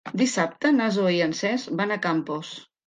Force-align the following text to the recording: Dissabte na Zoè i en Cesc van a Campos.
Dissabte 0.21 0.71
na 0.79 0.87
Zoè 0.97 1.13
i 1.19 1.21
en 1.27 1.37
Cesc 1.43 1.79
van 1.83 1.95
a 1.99 2.03
Campos. 2.09 2.61